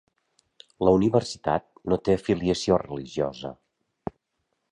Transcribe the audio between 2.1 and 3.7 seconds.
afiliació religiosa.